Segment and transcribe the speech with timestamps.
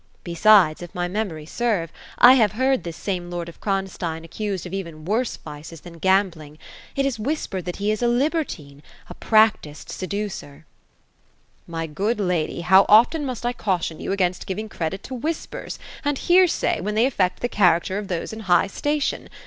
[0.23, 4.73] Besides, if my memory serve, I have heard this same lord of Kronstein accused of
[4.73, 6.57] even worse vices than gambling.
[6.95, 10.65] It is whispered that he is a libertine,— a practised seducer.""
[11.77, 16.17] My good lady, how often must I caution you against giving credit to whispers, and
[16.17, 19.29] hear say, when they affect the character of those in high station.